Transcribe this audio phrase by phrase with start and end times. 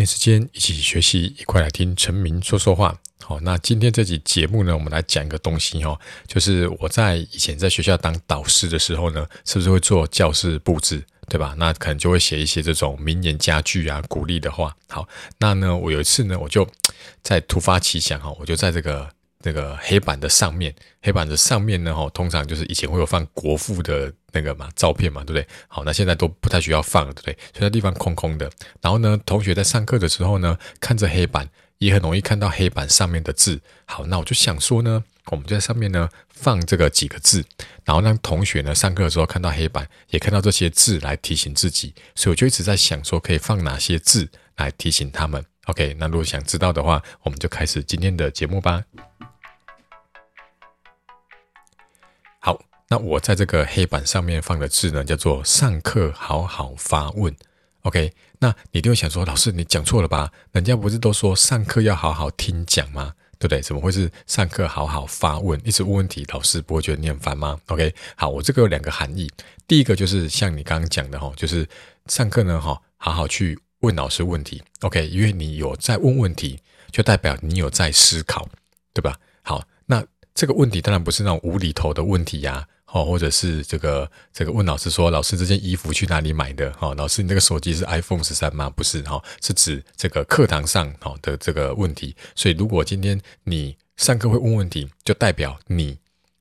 [0.00, 2.98] 点时间一起学习，一块来听陈明说说话。
[3.22, 11.54] 好，那今天这集节目呢，我们来讲一个东西哦，就是我在以前在学校当导师的时候呢，是不是会做教室布置，对吧？
[11.58, 14.74] 那可能就会写一些这种名言佳句啊，鼓励的话。
[14.88, 15.06] 好，
[15.38, 16.66] 那呢，我有一次呢，我就
[17.22, 19.10] 在突发奇想哈，我就在这个。
[19.42, 25.46] 那个黑板的上面，黑板的上面呢，哈，通常就是以前会有放国父的那个嘛照片嘛，对不对？
[25.68, 27.32] 好，那现在都不太需要放，对不对？
[27.52, 28.50] 所以那地方空空的。
[28.80, 31.48] 然后呢，同学在上课的时候呢，看着黑板，
[31.78, 33.60] 也很容易看到黑板上面的字。
[33.84, 37.44] 好，那我就想说呢，我们就在上面呢放这个几个字，
[37.84, 41.94] 然后让同学呢上课的时候看到黑板，也看到这些字来提醒自己。
[42.14, 45.44] 所以我就一直在想说，可以放哪些字来提醒他们。
[45.66, 48.82] OK，那如果想知道的话，我们就开始今天的节目吧。
[52.92, 57.32] 那我在这个黑板上面放的字呢，叫做“上课好好发问”。
[57.82, 60.32] OK，那你就会想说，老师你讲错了吧？
[60.50, 63.14] 人家不是都说上课要好好听讲吗？
[63.38, 63.62] 对不对？
[63.62, 65.58] 怎么会是上课好好发问？
[65.64, 69.30] 一直问问题，老师不会觉得你很烦吗？OK，好，我这个有两个含义。
[69.68, 71.64] 第一个就是像你刚刚讲的哈，就是
[72.06, 74.60] 上课呢哈，好好去问老师问题。
[74.80, 76.58] OK，因为你有在问问题，
[76.90, 78.48] 就代表你有在思考，
[78.92, 79.16] 对吧？
[79.42, 80.04] 好，那
[80.34, 82.66] 这个问题当然不是那种无厘头的问题呀。
[82.92, 86.74] 哦，或者是这个这个问老师说，老师这件衣服去哪里买的？
[86.80, 88.68] 哦，老师你这个手机是 iPhone 十三吗？
[88.68, 92.16] 不是，哈，是指这个课堂上好的这个问题。
[92.34, 95.98] 所以，如果今天你上课会问问题，就代表你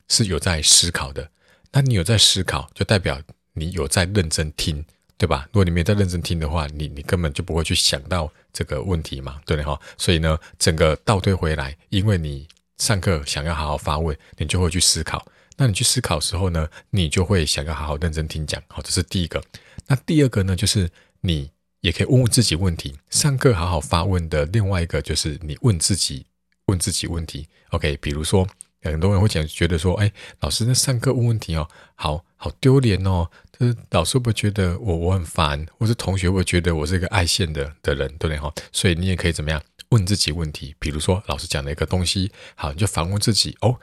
[0.07, 1.29] 是有在思考的。
[1.71, 3.21] 那你有在思考，就代表
[3.53, 4.83] 你有在认真听，
[5.17, 5.45] 对吧？
[5.51, 9.65] 如果你没在认真听的话，你你根本就不会去想到这个问题嘛，对不对？
[9.65, 12.47] 哈，所以呢，整个倒推回来，因为你
[12.79, 15.23] 上课想要好好发问，你就会去思考。
[15.59, 19.43] 那你去思考的时候呢，你就会想要好好认真听讲，好，这是第一个。
[19.87, 21.51] 那第二个呢，就是你
[21.81, 22.95] 也可以问问自己问题。
[23.09, 26.25] 上课好好发问的另外一个就是你问自己
[26.67, 27.49] 问自己问题。
[27.71, 28.47] OK，比如说
[28.81, 33.29] 很多人会讲，觉得说，哎，老师在上课问问题哦，好好丢脸哦。
[33.59, 38.53] 就是老师会不会觉得我我很烦，或是同学会觉得我是一个爱现的的人，对不对哈？
[38.71, 40.73] 所以你也可以怎么样问自己问题？
[40.79, 43.77] 比如说老师讲了一个东西，好，你就反问自己哦。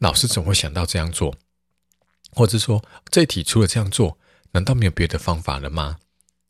[0.00, 1.34] 老师怎么会想到这样做？
[2.30, 4.18] 或者说，这题除了这样做，
[4.52, 5.98] 难道没有别的方法了吗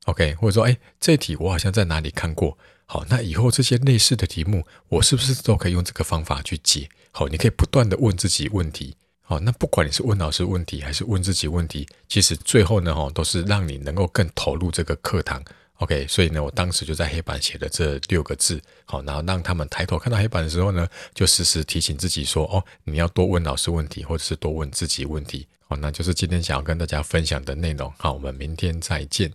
[0.07, 2.59] ？OK，或者说，哎，这题我好像在哪里看过。
[2.87, 6.89] 好，那以后这些类似的题目，我是不是都可以用这个方法去解？
[7.13, 8.97] 好，你可以不断地问自己问题。
[9.21, 15.43] 好，那不管你是问老师问题，还是问自己问题，其实最后呢，哈，都是让你能够更投入这个课堂。
[15.79, 29.33] OK，所以呢，我当时就在黑板写了这六个字，好，然后让他们抬头看到黑板的时候呢，就时时提醒自己说，哦，你要多问老师问题，或者是多问自己问题，好，那就是今天想要跟大家分享的内容，好，我们明天再见。